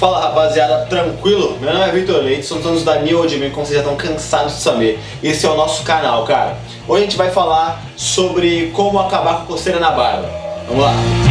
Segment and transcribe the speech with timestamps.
[0.00, 1.58] Fala rapaziada, tranquilo?
[1.60, 3.98] Meu nome é Vitor Leite, somos donos da New Old Man, como vocês já estão
[3.98, 4.98] cansados de saber.
[5.22, 6.56] Esse é o nosso canal, cara.
[6.88, 10.26] Hoje a gente vai falar sobre como acabar com coceira na barba.
[10.66, 11.29] Vamos lá!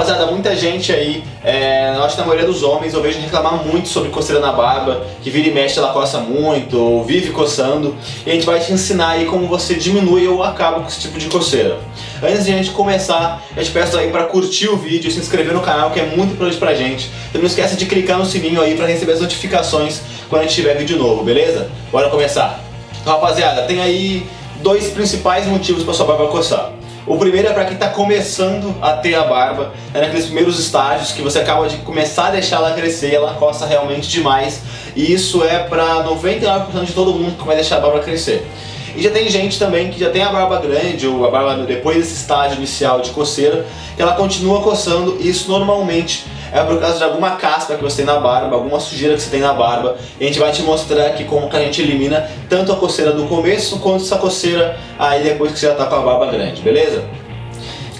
[0.00, 3.62] Rapaziada, muita gente aí, é, eu acho que na maioria dos homens eu vejo reclamar
[3.66, 7.94] muito sobre coceira na barba, que vira e mexe ela coça muito, ou vive coçando,
[8.24, 11.18] e a gente vai te ensinar aí como você diminui ou acaba com esse tipo
[11.18, 11.76] de coceira.
[12.22, 15.52] Antes de a gente começar, eu te peço aí para curtir o vídeo se inscrever
[15.52, 17.10] no canal, que é muito importante pra gente.
[17.34, 20.54] E não esquece de clicar no sininho aí para receber as notificações quando a gente
[20.54, 21.68] tiver vídeo novo, beleza?
[21.92, 22.58] Bora começar!
[23.02, 24.26] Então, rapaziada, tem aí
[24.62, 26.79] dois principais motivos para sua barba coçar.
[27.10, 31.10] O primeiro é para quem está começando a ter a barba, é naqueles primeiros estágios
[31.10, 34.62] que você acaba de começar a deixar ela crescer, ela coça realmente demais.
[34.94, 38.46] E isso é para 99% de todo mundo que vai deixar a barba crescer.
[38.94, 41.96] E já tem gente também que já tem a barba grande ou a barba depois
[41.96, 46.98] desse estágio inicial de coceira, que ela continua coçando e isso normalmente é por causa
[46.98, 49.96] de alguma caspa que você tem na barba, alguma sujeira que você tem na barba.
[50.18, 53.12] E a gente vai te mostrar aqui como que a gente elimina tanto a coceira
[53.12, 56.62] do começo quanto essa coceira aí depois que você já tá com a barba grande,
[56.62, 57.04] beleza?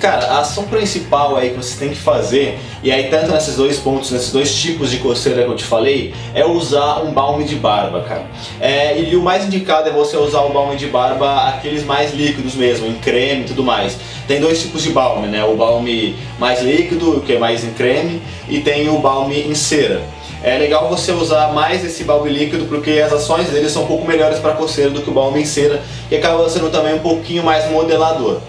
[0.00, 3.76] Cara, a ação principal aí que você tem que fazer, e aí tanto nesses dois
[3.76, 7.56] pontos, nesses dois tipos de coceira que eu te falei, é usar um balme de
[7.56, 8.24] barba, cara.
[8.58, 12.54] É, e o mais indicado é você usar o balme de barba, aqueles mais líquidos
[12.54, 13.98] mesmo, em creme e tudo mais.
[14.26, 15.44] Tem dois tipos de balme, né?
[15.44, 20.00] O balme mais líquido, que é mais em creme, e tem o balme em cera.
[20.42, 24.06] É legal você usar mais esse balme líquido porque as ações dele são um pouco
[24.06, 27.44] melhores para coceira do que o balme em cera, que acaba sendo também um pouquinho
[27.44, 28.40] mais modelador.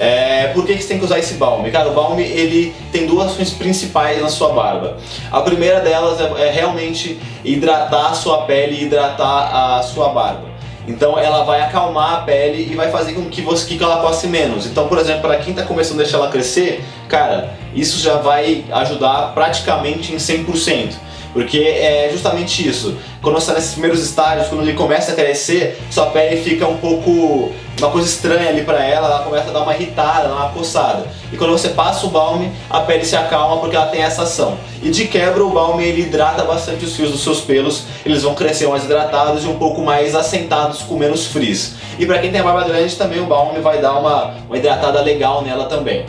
[0.00, 1.70] É, por que, que você tem que usar esse balme?
[1.70, 4.96] Cara, o balme ele tem duas funções principais na sua barba.
[5.30, 10.48] A primeira delas é, é realmente hidratar a sua pele e hidratar a sua barba.
[10.88, 14.26] Então ela vai acalmar a pele e vai fazer com que você que ela coce
[14.26, 14.64] menos.
[14.64, 18.64] Então, por exemplo, para quem está começando a deixar ela crescer, cara, isso já vai
[18.72, 20.94] ajudar praticamente em 100%.
[21.32, 22.96] Porque é justamente isso.
[23.22, 26.78] Quando você está nesses primeiros estágios, quando ele começa a crescer, sua pele fica um
[26.78, 30.48] pouco uma coisa estranha ali para ela, ela começa a dar uma irritada, dar uma
[30.50, 31.06] coçada.
[31.32, 34.58] E quando você passa o balme, a pele se acalma porque ela tem essa ação.
[34.82, 38.34] E de quebra o balme ele hidrata bastante os fios dos seus pelos, eles vão
[38.34, 41.74] crescer mais hidratados e um pouco mais assentados com menos frizz.
[41.98, 45.00] E para quem tem a barba grande também o balme vai dar uma, uma hidratada
[45.00, 46.06] legal nela também.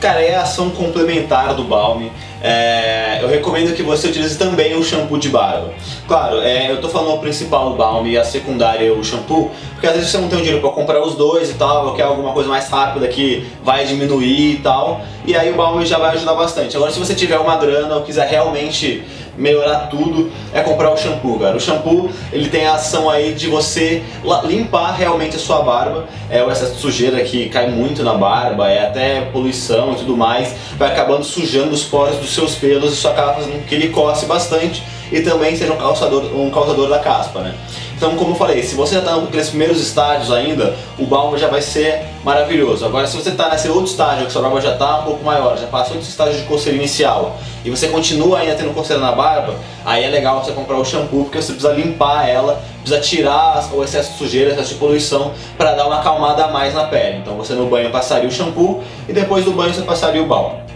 [0.00, 2.12] Cara, é a ação complementar do balme.
[2.42, 5.70] É, eu recomendo que você utilize também o shampoo de barba.
[6.06, 9.86] Claro, é, eu tô falando o principal o balme e a secundária o shampoo, porque
[9.86, 12.04] às vezes você não tem o dinheiro para comprar os dois e tal, ou quer
[12.04, 16.14] alguma coisa mais rápida que vai diminuir e tal, e aí o balme já vai
[16.14, 16.74] ajudar bastante.
[16.74, 19.04] Agora, se você tiver uma grana ou quiser realmente
[19.36, 21.54] melhorar tudo é comprar o shampoo, cara.
[21.54, 24.02] O shampoo ele tem a ação aí de você
[24.44, 26.06] limpar realmente a sua barba.
[26.30, 30.16] É o excesso de sujeira que cai muito na barba, é até poluição e tudo
[30.16, 33.90] mais, vai acabando sujando os poros dos seus pelos e acaba fazendo com que ele
[33.90, 37.54] coce bastante e também seja um causador, um causador da caspa, né?
[37.98, 41.48] Então, como eu falei, se você já está naqueles primeiros estágios ainda, o balme já
[41.48, 42.86] vai ser maravilhoso.
[42.86, 45.58] Agora, se você está nesse outro estágio, que sua barba já está um pouco maior,
[45.58, 49.56] já passou desse estágio de coceira inicial, e você continua ainda tendo coceira na barba,
[49.84, 53.82] aí é legal você comprar o shampoo, porque você precisa limpar ela, precisa tirar o
[53.82, 57.18] excesso de sujeira, excesso de poluição, para dar uma acalmada a mais na pele.
[57.18, 60.67] Então, você no banho passaria o shampoo, e depois do banho você passaria o balme.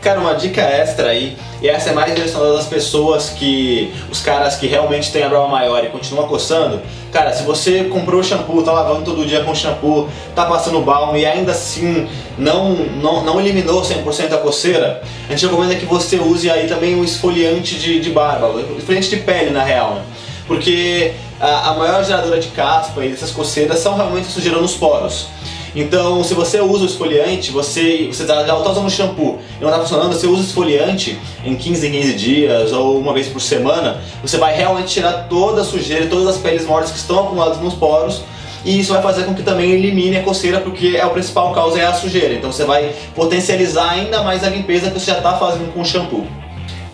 [0.00, 3.92] Cara, uma dica extra aí, e essa é mais direcionada às pessoas que.
[4.10, 6.80] os caras que realmente têm a barba maior e continuam coçando.
[7.12, 11.26] Cara, se você comprou shampoo, tá lavando todo dia com shampoo, tá passando balme e
[11.26, 12.08] ainda assim
[12.38, 16.94] não, não, não eliminou 100% a coceira, a gente recomenda que você use aí também
[16.94, 20.02] um esfoliante de, de barba, esfoliante de pele na real, né?
[20.46, 25.26] Porque a, a maior geradora de caspa e dessas coceiras são realmente sujeira nos poros.
[25.74, 29.80] Então, se você usa o esfoliante, você, você já está usando shampoo e não está
[29.80, 34.00] funcionando, você usa o esfoliante em 15 em 15 dias ou uma vez por semana,
[34.22, 37.74] você vai realmente tirar toda a sujeira, todas as peles mortas que estão acumuladas nos
[37.74, 38.22] poros
[38.64, 41.78] e isso vai fazer com que também elimine a coceira, porque é o principal causa
[41.80, 42.34] é a sujeira.
[42.34, 45.84] Então você vai potencializar ainda mais a limpeza que você já está fazendo com o
[45.84, 46.26] shampoo.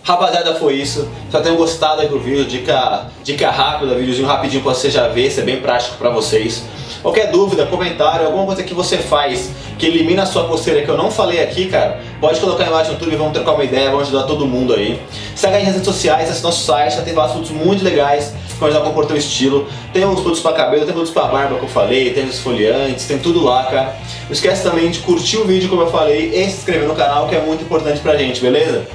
[0.07, 1.09] Rapaziada, foi isso.
[1.25, 2.45] Espero tenham gostado aí do vídeo.
[2.45, 6.63] Dica, dica rápida, videozinho rapidinho pra você já ver, isso é bem prático pra vocês.
[7.03, 10.97] Qualquer dúvida, comentário, alguma coisa que você faz que elimina a sua coceira que eu
[10.97, 14.07] não falei aqui, cara, pode colocar aí embaixo no YouTube, vamos trocar uma ideia, vamos
[14.07, 15.03] ajudar todo mundo aí.
[15.35, 18.69] Segue nas redes sociais, acesse nosso site, já tem vários assuntos muito legais que vão
[18.69, 19.69] ajudar a compor teu estilo.
[19.93, 23.19] Tem uns produtos pra cabelo, tem produtos pra barba que eu falei, tem esfoliantes, tem
[23.19, 23.97] tudo lá, cara.
[24.25, 27.29] Não esquece também de curtir o vídeo como eu falei e se inscrever no canal
[27.29, 28.87] que é muito importante pra gente, beleza?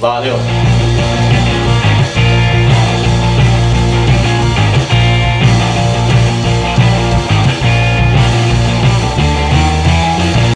[0.00, 0.73] 八六。